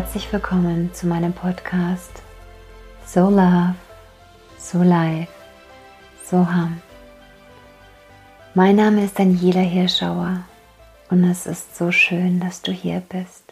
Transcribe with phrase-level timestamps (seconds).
[0.00, 2.22] Herzlich willkommen zu meinem Podcast
[3.04, 3.74] So Love,
[4.56, 5.32] So Life,
[6.24, 6.80] So Hum.
[8.54, 10.44] Mein Name ist Daniela Hirschauer
[11.10, 13.42] und es ist so schön, dass du hier bist.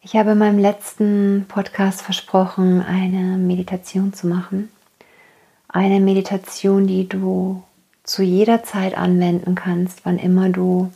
[0.00, 4.70] Ich habe in meinem letzten Podcast versprochen, eine Meditation zu machen.
[5.66, 7.64] Eine Meditation, die du
[8.04, 10.92] zu jeder Zeit anwenden kannst, wann immer du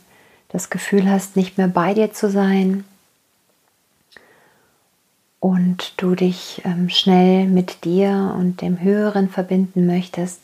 [0.53, 2.85] das Gefühl hast, nicht mehr bei dir zu sein
[5.39, 10.41] und du dich ähm, schnell mit dir und dem Höheren verbinden möchtest,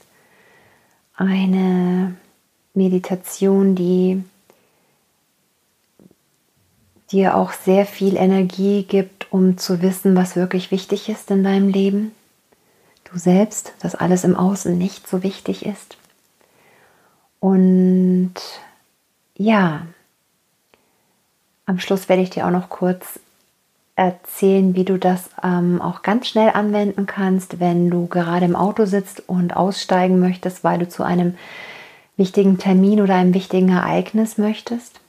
[1.15, 2.15] eine
[2.73, 4.23] Meditation, die
[7.11, 11.69] dir auch sehr viel Energie gibt, um zu wissen, was wirklich wichtig ist in deinem
[11.69, 12.13] Leben.
[13.11, 15.97] Du selbst, dass alles im Außen nicht so wichtig ist.
[17.39, 18.33] Und
[19.35, 19.87] ja,
[21.69, 23.19] am Schluss werde ich dir auch noch kurz
[23.95, 28.85] erzählen, wie du das ähm, auch ganz schnell anwenden kannst, wenn du gerade im Auto
[28.85, 31.37] sitzt und aussteigen möchtest, weil du zu einem
[32.17, 34.99] wichtigen Termin oder einem wichtigen Ereignis möchtest.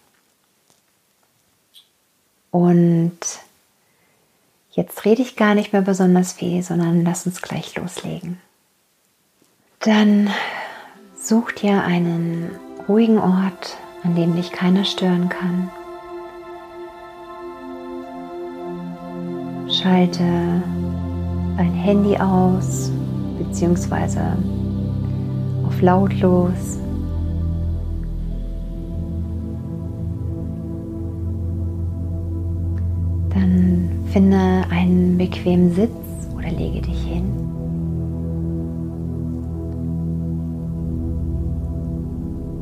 [2.50, 3.19] Und
[4.72, 8.39] jetzt rede ich gar nicht mehr besonders viel, sondern lass uns gleich loslegen.
[9.78, 10.28] Dann
[11.17, 12.50] such dir einen
[12.86, 15.70] ruhigen Ort, an dem dich keiner stören kann.
[19.81, 20.23] Schalte
[21.56, 22.92] dein Handy aus
[23.39, 24.20] bzw.
[25.67, 26.78] auf lautlos.
[33.31, 34.36] Dann finde
[34.69, 35.91] einen bequemen Sitz
[36.36, 37.24] oder lege dich hin.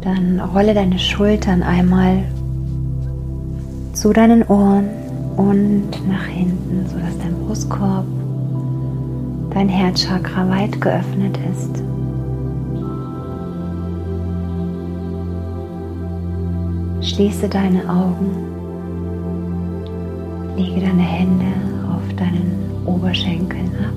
[0.02, 2.22] Dann rolle deine Schultern einmal
[3.92, 5.07] zu deinen Ohren
[5.38, 8.04] und nach hinten, sodass dein Brustkorb,
[9.54, 11.82] dein Herzchakra weit geöffnet ist.
[17.00, 18.30] Schließe deine Augen,
[20.56, 21.46] lege deine Hände
[21.88, 23.94] auf deinen Oberschenkeln ab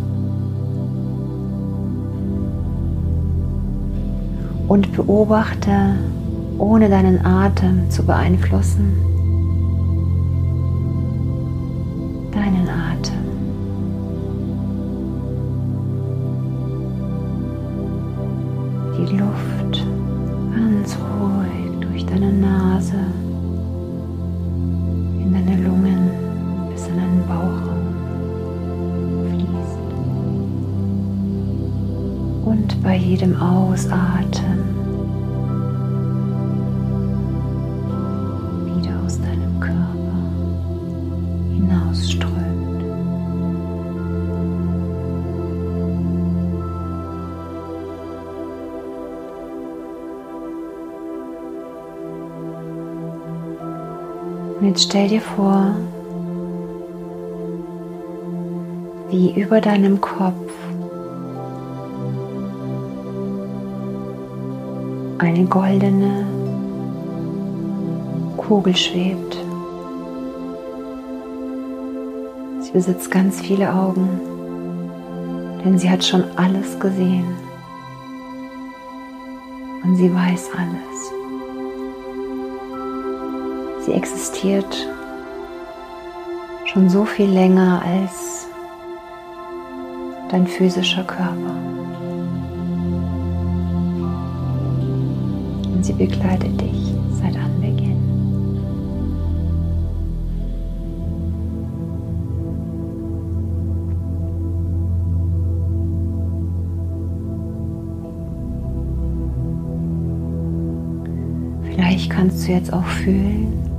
[4.68, 5.96] und beobachte,
[6.59, 9.11] ohne deinen Atem zu beeinflussen,
[12.31, 13.22] deinen Atem.
[18.97, 19.51] Die Luft
[54.62, 55.74] Und jetzt stell dir vor,
[59.10, 60.52] wie über deinem Kopf
[65.18, 66.28] eine goldene
[68.38, 69.36] Kugel schwebt.
[72.60, 74.22] Sie besitzt ganz viele Augen,
[75.66, 77.26] denn sie hat schon alles gesehen
[79.84, 80.91] und sie weiß alles.
[83.86, 84.88] Sie existiert
[86.66, 88.47] schon so viel länger als
[90.30, 91.56] dein physischer Körper.
[95.74, 97.97] Und sie begleitet dich seit Anbeginn.
[111.64, 113.71] Vielleicht kannst du jetzt auch fühlen,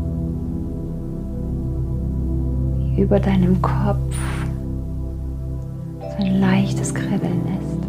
[2.96, 4.16] über deinem Kopf
[6.00, 7.88] so ein leichtes Kribbeln ist,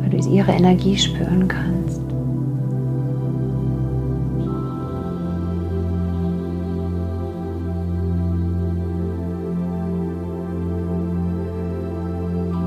[0.00, 2.00] weil du ihre Energie spüren kannst.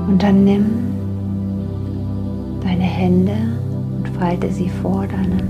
[0.08, 0.66] Und dann nimm
[2.62, 3.36] deine Hände
[3.96, 5.48] und falte sie vor deinem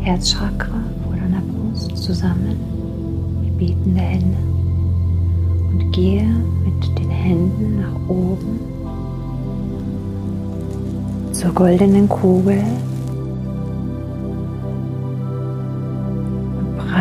[0.00, 2.77] Herzchakra, vor deiner Brust zusammen
[3.58, 4.38] betende Hände
[5.70, 6.26] und gehe
[6.64, 8.58] mit den Händen nach oben
[11.32, 12.64] zur goldenen Kugel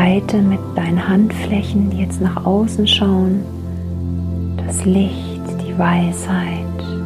[0.07, 3.41] Weite mit deinen Handflächen, die jetzt nach außen schauen.
[4.65, 7.01] Das Licht, die Weisheit, die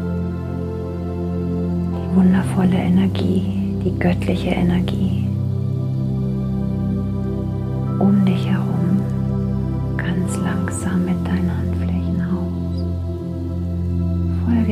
[2.15, 5.27] wundervolle Energie, die göttliche Energie
[7.99, 8.70] um dich herum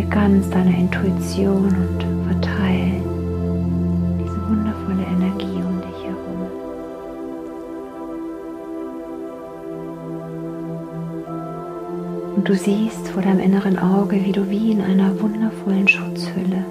[0.10, 3.02] ganz deiner Intuition und verteile
[4.20, 6.42] diese wundervolle Energie um dich herum.
[12.36, 16.66] Und du siehst vor deinem inneren Auge, wie du wie in einer wundervollen Schutzhülle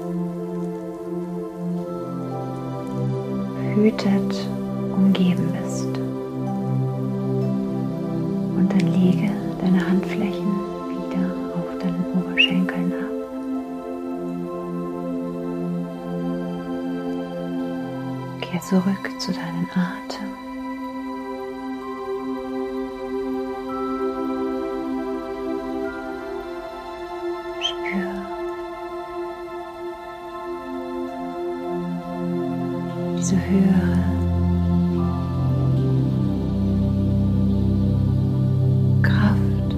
[3.75, 4.49] behütet
[4.96, 5.87] umgeben bist.
[8.56, 9.31] Und dann lege
[9.61, 10.68] deine Handflächen
[18.69, 20.29] zurück zu deinem Atem.
[27.62, 28.12] Spür.
[33.17, 34.05] Diese höhere
[39.00, 39.76] Kraft,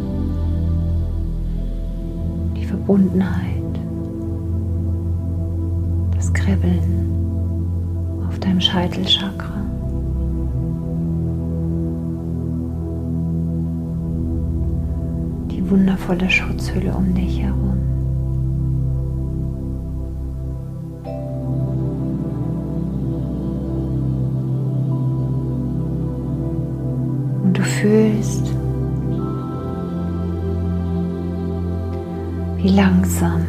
[2.56, 3.54] die Verbundenheit,
[6.16, 7.09] das Kribbeln
[8.60, 9.54] Scheitelchakra.
[15.50, 17.78] Die wundervolle Schutzhülle um dich herum.
[27.44, 28.54] Und du fühlst,
[32.58, 33.40] wie langsam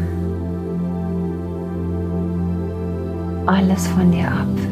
[3.46, 4.71] alles von dir abfällt.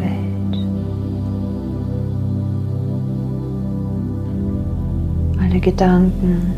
[5.60, 6.54] Gedanken,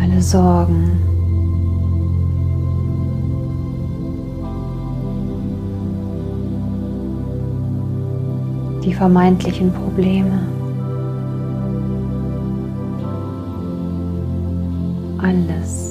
[0.00, 0.90] alle Sorgen.
[8.84, 10.40] Die vermeintlichen Probleme.
[15.18, 15.89] Alles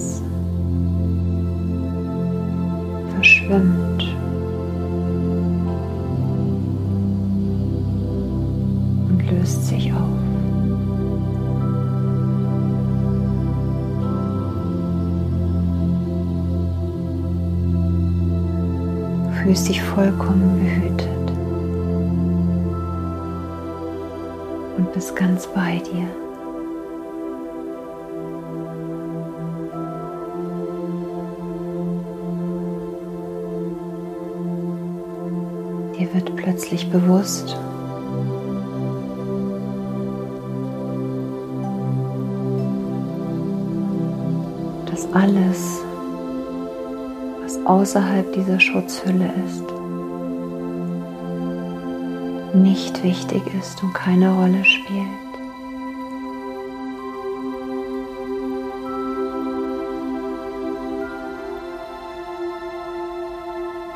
[20.00, 21.32] vollkommen behütet
[24.78, 26.08] und bist ganz bei dir.
[35.98, 37.58] Dir wird plötzlich bewusst,
[44.86, 45.82] dass alles,
[47.44, 49.79] was außerhalb dieser Schutzhülle ist,
[52.56, 55.30] nicht wichtig ist und keine Rolle spielt.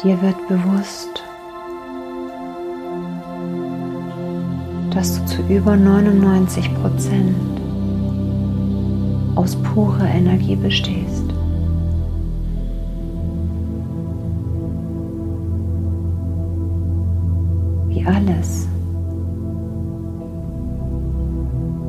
[0.04, 1.24] Dir wird bewusst,
[4.92, 7.36] dass du zu über 99 Prozent
[9.36, 11.13] aus purer Energie bestehst.
[18.06, 18.68] Alles,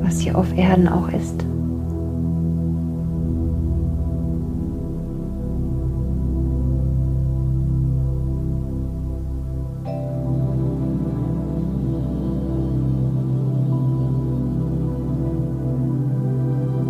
[0.03, 1.45] was hier auf Erden auch ist.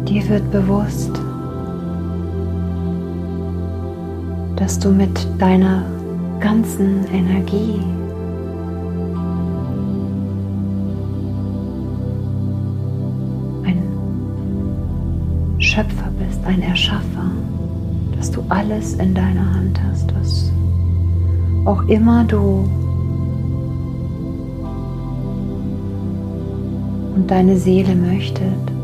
[0.07, 1.11] Dir wird bewusst,
[4.57, 5.83] dass du mit deiner
[6.41, 7.81] ganzen Energie
[16.45, 17.31] ein Erschaffer,
[18.17, 20.53] dass du alles in deiner Hand hast, was
[21.65, 22.69] auch immer du
[27.15, 28.75] und deine Seele möchtet.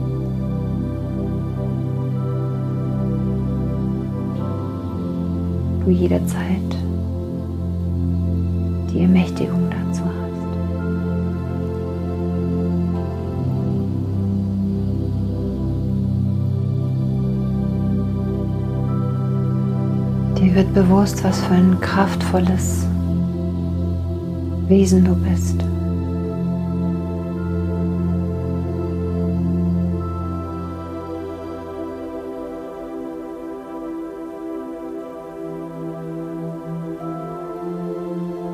[5.90, 6.76] du jederzeit
[8.92, 9.79] die Ermächtigung dazu
[20.50, 22.84] Mir wird bewusst, was für ein kraftvolles
[24.66, 25.62] Wesen du bist.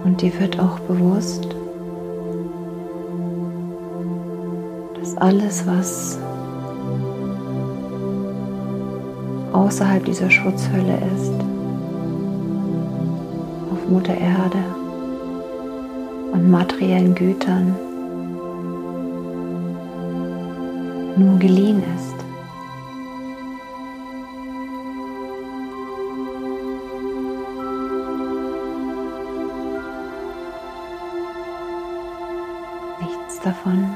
[0.05, 1.49] Und dir wird auch bewusst,
[5.01, 6.19] dass alles, was
[9.55, 11.56] außerhalb dieser Schutzhölle ist,
[13.87, 14.59] auf Mutter Erde
[16.33, 17.75] und materiellen Gütern,
[21.17, 22.17] nur geliehen ist.
[33.01, 33.96] Nichts davon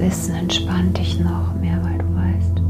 [0.00, 2.62] Wissen entspannt dich noch mehr, weil du weißt,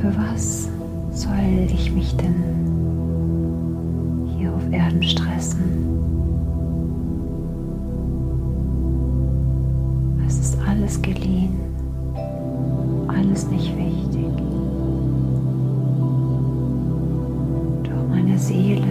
[0.00, 0.68] für was
[1.10, 2.36] soll ich mich denn
[4.38, 5.64] hier auf Erden stressen?
[10.28, 11.58] Es ist alles geliehen,
[13.08, 14.30] alles nicht wichtig.
[17.82, 18.86] Doch meine Seele,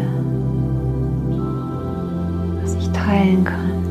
[2.61, 3.84] was ich teilen kann,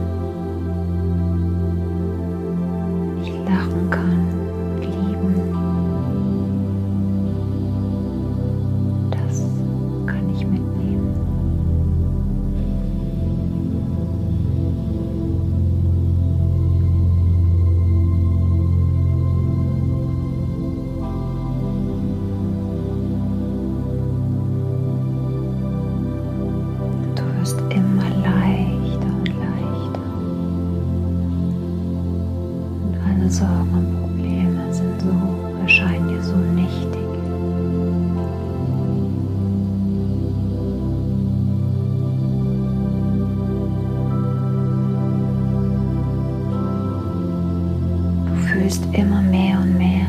[48.75, 50.07] Fühlst immer mehr und mehr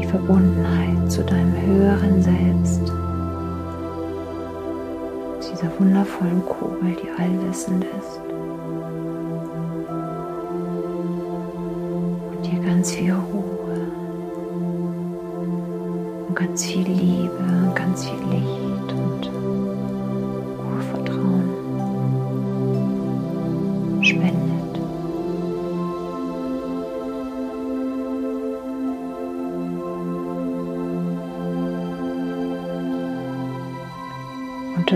[0.00, 2.86] die Verbundenheit zu deinem höheren Selbst,
[5.40, 8.20] zu dieser wundervollen Kugel, die allwissend ist.
[12.30, 13.90] Und dir ganz viel Ruhe.
[16.28, 18.39] Und ganz viel Liebe und ganz viel Licht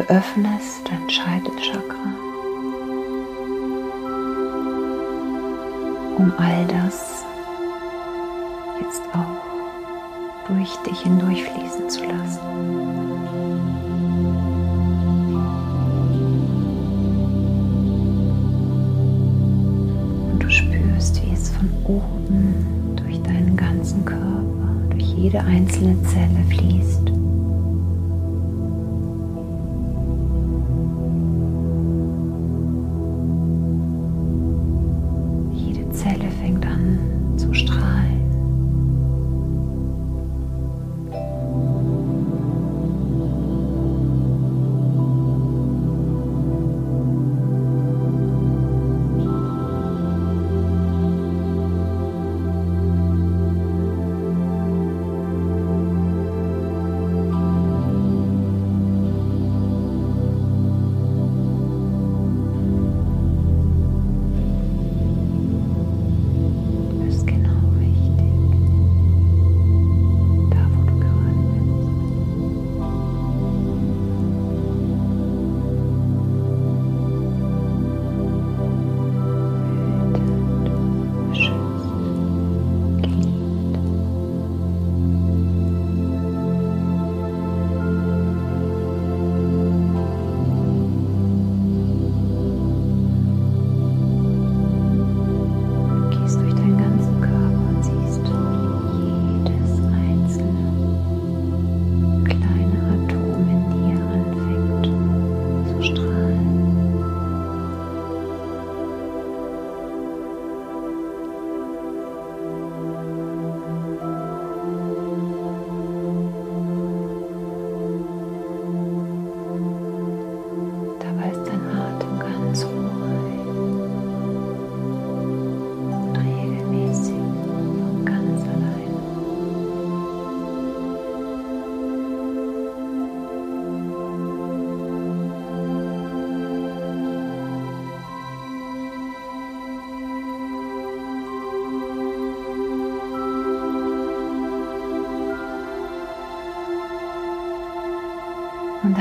[0.09, 2.15] öffnest dein Scheitelchakra,
[6.17, 7.25] um all das
[8.81, 12.41] jetzt auch durch dich hindurchfließen zu lassen.
[20.33, 24.23] Und du spürst, wie es von oben durch deinen ganzen Körper,
[24.91, 27.24] durch jede einzelne Zelle fließt.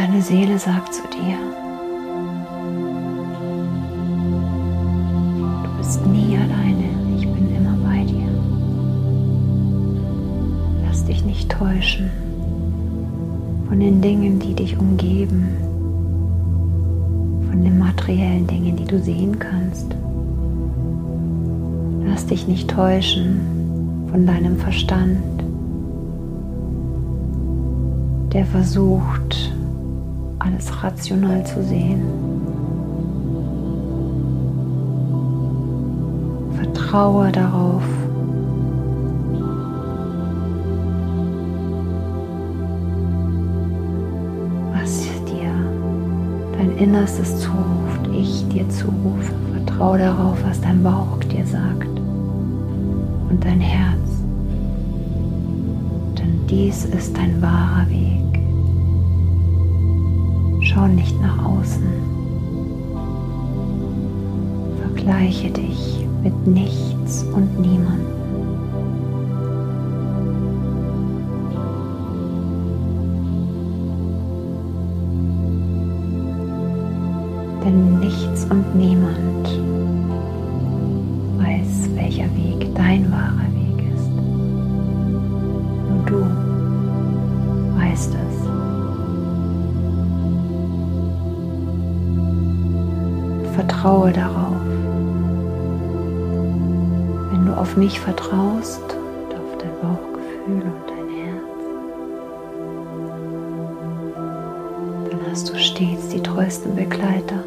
[0.05, 1.37] Deine Seele sagt zu dir,
[5.63, 8.27] du bist nie alleine, ich bin immer bei dir.
[10.85, 12.11] Lass dich nicht täuschen
[13.69, 15.55] von den Dingen, die dich umgeben,
[17.49, 19.95] von den materiellen Dingen, die du sehen kannst.
[22.05, 23.39] Lass dich nicht täuschen
[24.11, 25.23] von deinem Verstand,
[28.33, 29.52] der versucht,
[30.43, 32.01] alles rational zu sehen.
[36.55, 37.83] Vertraue darauf,
[44.73, 45.53] was dir
[46.57, 49.33] dein Innerstes zuruft, ich dir zurufe.
[49.53, 51.87] Vertraue darauf, was dein Bauch dir sagt
[53.29, 53.97] und dein Herz.
[56.17, 58.12] Denn dies ist dein wahrer Weg.
[60.73, 61.83] Schau nicht nach außen.
[64.81, 68.07] Vergleiche dich mit nichts und niemandem.
[77.63, 79.47] Denn nichts und niemand
[81.37, 83.52] weiß, welcher Weg dein wahrer
[93.83, 94.61] vertraue darauf.
[97.31, 101.59] Wenn du auf mich vertraust und auf dein Bauchgefühl und dein Herz,
[105.11, 107.43] dann hast du stets die treuesten Begleiter.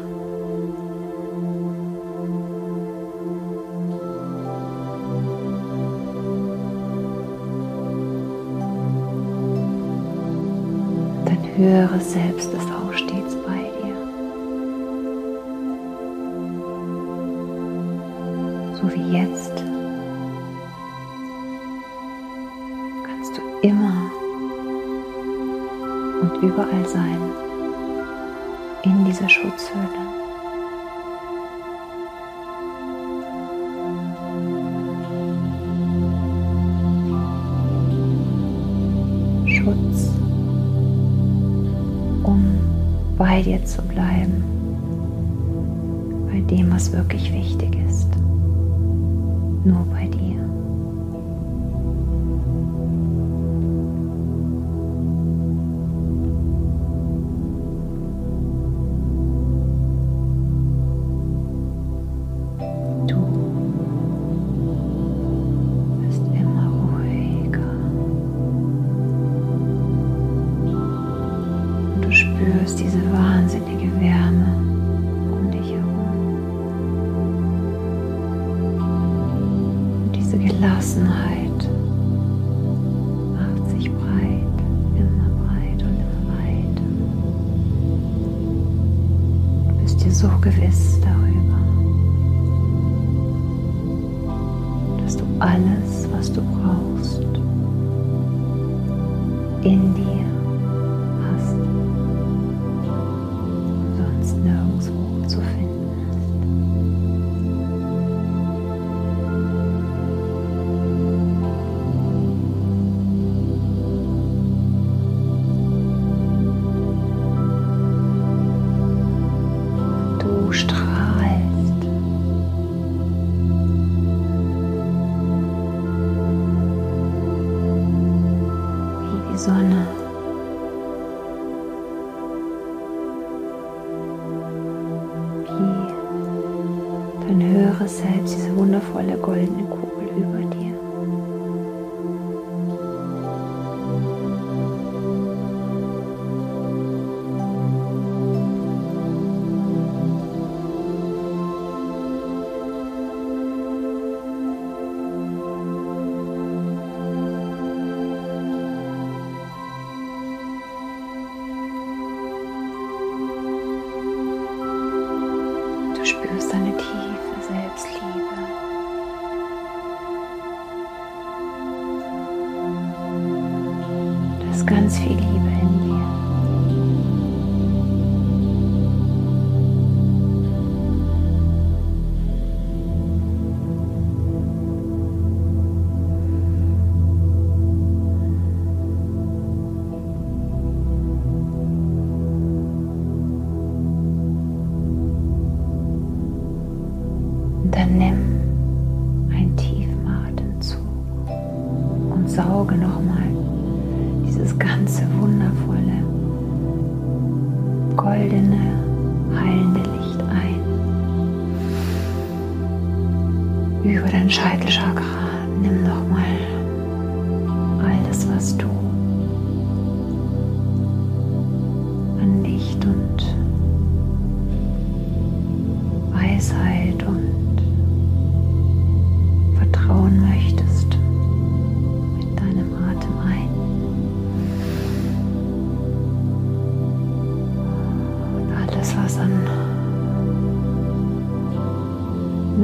[11.25, 12.76] Dein höheres Selbst ist
[23.67, 24.11] immer
[26.21, 27.19] und überall sein
[28.83, 29.87] in dieser Schutzhöhle.
[39.45, 40.11] Schutz,
[42.23, 42.57] um
[43.17, 44.43] bei dir zu bleiben,
[46.31, 48.07] bei dem, was wirklich wichtig ist
[49.67, 50.16] nur bei dir.
[90.77, 91.59] So gewiss darüber,
[95.03, 97.23] dass du alles, was du brauchst,
[99.63, 100.36] in dir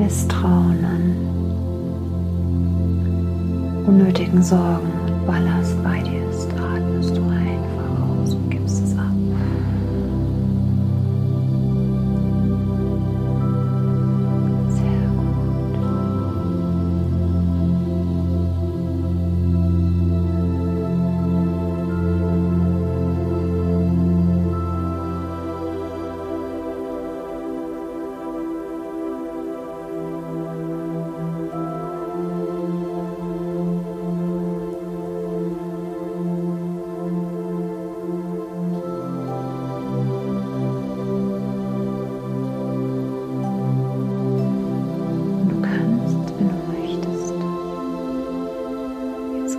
[0.03, 1.15] Misstrauen, an.
[3.85, 6.22] Unnötigen Sorgen und Ballast bei dir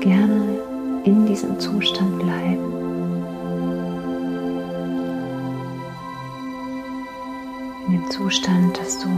[0.05, 0.61] gerne
[1.05, 2.73] in diesem Zustand bleiben.
[7.87, 9.09] In dem Zustand, dass du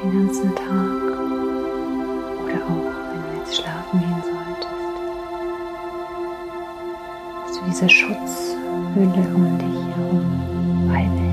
[0.00, 1.02] den ganzen Tag
[2.44, 4.94] oder auch wenn du jetzt schlafen gehen solltest,
[7.44, 11.27] dass du diese Schutzhülle um dich herum beibehältst.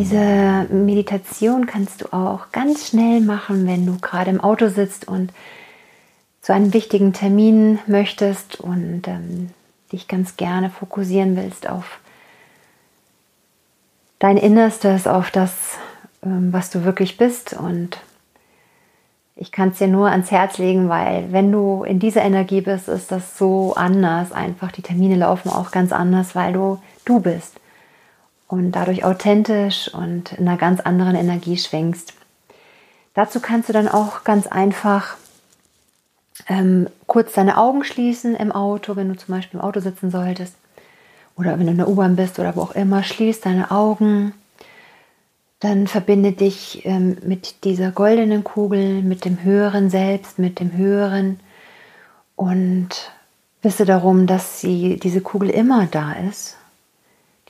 [0.00, 5.30] Diese Meditation kannst du auch ganz schnell machen, wenn du gerade im Auto sitzt und
[6.40, 9.50] zu einem wichtigen Termin möchtest und ähm,
[9.92, 11.98] dich ganz gerne fokussieren willst auf
[14.18, 15.52] dein Innerstes, auf das,
[16.24, 17.52] ähm, was du wirklich bist.
[17.52, 17.98] Und
[19.36, 22.88] ich kann es dir nur ans Herz legen, weil wenn du in dieser Energie bist,
[22.88, 24.32] ist das so anders.
[24.32, 27.59] Einfach die Termine laufen auch ganz anders, weil du du bist
[28.50, 32.14] und dadurch authentisch und in einer ganz anderen Energie schwingst.
[33.14, 35.16] Dazu kannst du dann auch ganz einfach
[36.48, 40.54] ähm, kurz deine Augen schließen im Auto, wenn du zum Beispiel im Auto sitzen solltest
[41.36, 44.34] oder wenn du in der U-Bahn bist oder wo auch immer, schließ deine Augen.
[45.60, 51.38] Dann verbinde dich ähm, mit dieser goldenen Kugel, mit dem höheren Selbst, mit dem höheren
[52.34, 53.12] und
[53.62, 56.56] wisse darum, dass sie, diese Kugel immer da ist,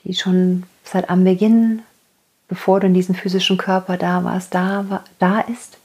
[0.03, 1.83] die schon seit am Beginn,
[2.47, 5.77] bevor du in diesem physischen Körper da warst, da, da ist.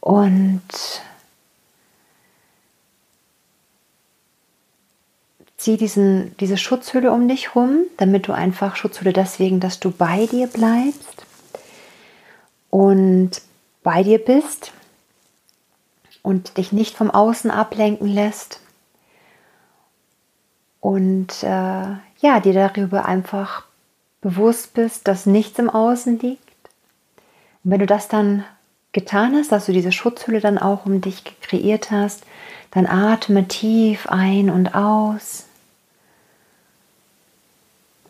[0.00, 0.62] Und
[5.56, 10.26] zieh diesen, diese Schutzhülle um dich rum, damit du einfach Schutzhülle deswegen, dass du bei
[10.26, 11.26] dir bleibst
[12.70, 13.42] und
[13.82, 14.72] bei dir bist
[16.22, 18.60] und dich nicht vom Außen ablenken lässt.
[20.80, 21.86] Und äh,
[22.20, 23.64] ja, dir darüber einfach
[24.20, 26.42] bewusst bist, dass nichts im Außen liegt.
[27.62, 28.44] Und wenn du das dann
[28.92, 32.24] getan hast, dass du diese Schutzhülle dann auch um dich kreiert hast,
[32.70, 35.44] dann atme tief ein und aus.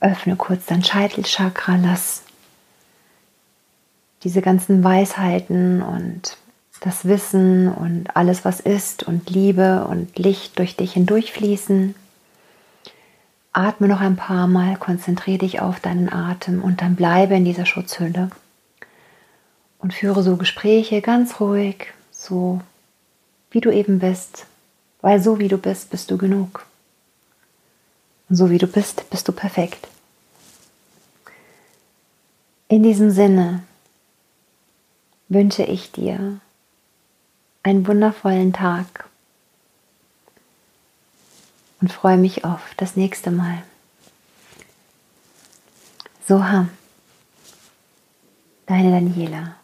[0.00, 2.22] Öffne kurz dein Scheitelchakra, lass
[4.22, 6.36] diese ganzen Weisheiten und
[6.80, 11.94] das Wissen und alles, was ist und Liebe und Licht durch dich hindurchfließen.
[13.56, 17.64] Atme noch ein paar Mal, konzentriere dich auf deinen Atem und dann bleibe in dieser
[17.64, 18.30] Schutzhülle
[19.78, 22.60] und führe so Gespräche ganz ruhig, so
[23.50, 24.46] wie du eben bist,
[25.00, 26.66] weil so wie du bist, bist du genug.
[28.28, 29.88] Und so wie du bist, bist du perfekt.
[32.68, 33.62] In diesem Sinne
[35.28, 36.40] wünsche ich dir
[37.62, 39.08] einen wundervollen Tag
[41.80, 43.62] und freue mich auf das nächste Mal.
[46.26, 46.70] Soham,
[48.66, 49.56] deine Daniela.